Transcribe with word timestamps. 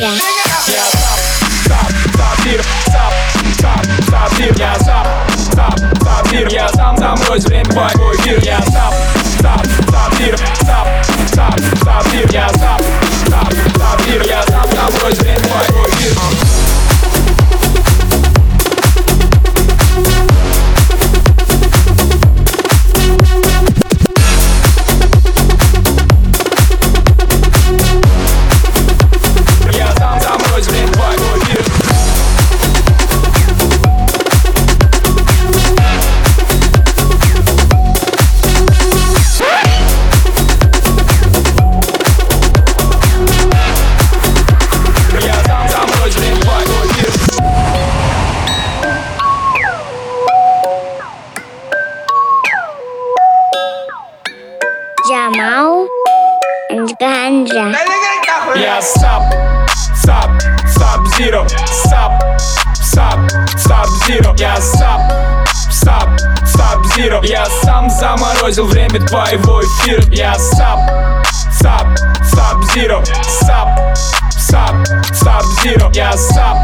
Я 0.00 0.08
Я 4.56 4.78
сап, 4.78 5.06
сап, 5.54 5.78
сапфир 6.02 6.48
Я 6.48 6.68
сам 6.70 6.96
замрось, 6.96 7.44
время 7.44 7.68
твой 7.70 8.16
эфир 8.16 8.38
Я 8.42 8.62
сап, 8.62 8.94
сап, 9.42 9.66
сапфир, 9.90 10.38
сап, 10.64 10.88
сап, 11.34 11.60
сапфир 11.84 12.30
Я 12.32 12.48
сап, 12.48 12.69
And 55.42 56.98
Ganja. 57.00 57.72
Я 58.56 58.82
сап, 58.82 59.22
сап, 59.96 60.30
сап 60.66 61.00
зиро, 61.16 61.46
сап, 61.88 62.12
сап, 62.74 63.18
сап 63.56 63.86
зиро. 64.06 64.34
Я 64.36 64.60
сап, 64.60 65.00
сап, 65.70 66.10
сап 66.44 66.84
зиро. 66.94 67.22
Я 67.22 67.46
сам 67.62 67.88
заморозил 67.88 68.66
время 68.66 69.00
твоего 69.06 69.62
эфира. 69.62 70.02
Я 70.12 70.34
сап, 70.34 70.78
сап, 71.50 71.86
сап 72.22 72.62
зиро, 72.74 73.02
сап, 73.22 73.96
сап, 74.36 74.76
сап 75.14 75.44
зиро. 75.62 75.90
Я 75.94 76.12
сап, 76.18 76.58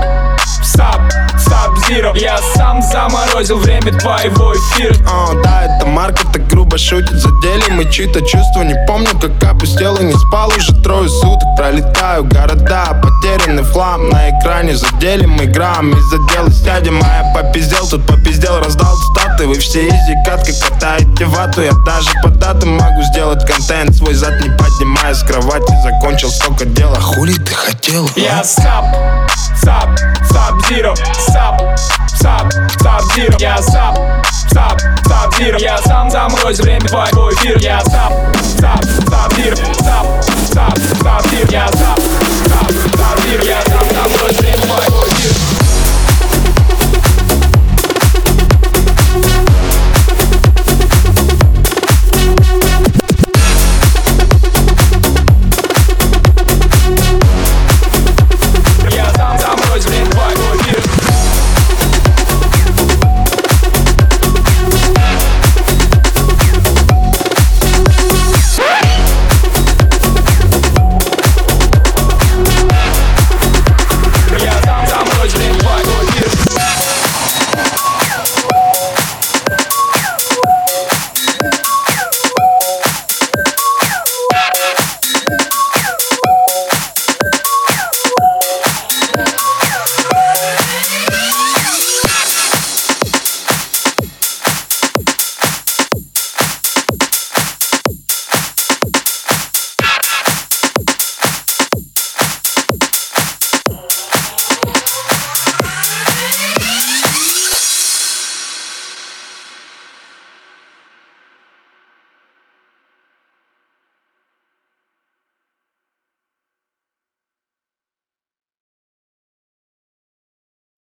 зиро 1.97 2.12
Я 2.14 2.39
сам 2.55 2.83
заморозил 2.83 3.58
время 3.58 3.92
твоего 3.98 4.52
эфира. 4.55 4.94
О, 5.08 5.34
да, 5.42 5.64
это 5.64 5.86
Марк, 5.86 6.19
так 6.33 6.47
грубо 6.48 6.78
шутит 6.78 7.11
Задели 7.11 7.70
мы 7.70 7.91
чьи-то 7.91 8.20
чувства. 8.20 8.62
Не 8.62 8.75
помню, 8.86 9.08
как 9.20 9.50
опустел 9.50 9.97
и 9.97 10.05
не 10.05 10.14
спал 10.14 10.48
уже 10.56 10.75
трое 10.83 11.08
суток. 11.08 11.48
Пролетаю 11.56 12.25
города, 12.25 13.00
потерянный 13.03 13.62
флам 13.64 14.08
На 14.08 14.30
экране. 14.30 14.77
Задели 14.77 15.27
мы 15.27 15.47
грамм 15.47 15.91
Из-за 15.91 16.19
дела 16.33 16.50
сядем, 16.50 17.00
а 17.03 17.25
я 17.25 17.34
попиздел. 17.42 17.86
Тут 17.88 18.06
попиздел, 18.06 18.58
раздал 18.60 18.94
статы 19.12 19.47
Вы 19.47 19.55
все 19.58 19.88
изи, 19.88 20.14
катка 20.25 20.53
катаете 20.69 21.25
вату. 21.26 21.62
Я 21.62 21.72
даже 21.87 22.10
по 22.22 22.28
датам 22.28 22.76
могу 22.76 23.03
сделать 23.03 23.44
контент 23.47 23.94
Свой 23.97 24.15
зад 24.15 24.41
не 24.43 24.50
поднимая. 24.50 25.15
С 25.15 25.22
кровати 25.22 25.72
Закончил 25.82 26.28
столько 26.31 26.65
дела, 26.65 27.00
хули 27.00 27.34
ты 27.34 27.54
хотел? 27.54 28.06
а? 28.16 28.19
Я 28.19 28.44
сап, 28.44 28.84
сап, 29.62 29.88
сап 30.31 30.54
зиро, 30.69 30.94
сап, 30.97 31.62
сап, 32.16 32.53
сап 32.82 33.03
зиро. 33.15 33.37
Я 33.38 33.56
сап, 33.59 33.97
сап, 34.53 34.81
сап 35.06 35.34
зиро. 35.37 35.59
Я 35.59 35.78
сам 35.78 36.10
замрось, 36.10 36.59
время 36.59 36.87
твоего 36.87 37.32
эфира. 37.32 37.59
Я 37.60 37.81
сап, 37.81 38.12
сап, 38.59 38.84
сап 39.09 39.32
зиро, 39.34 39.56
сап, 39.75 40.06
сап, 40.53 40.78
сап 41.03 41.26
зиро. 41.28 41.50
Я 41.50 41.69
сап, 41.69 41.95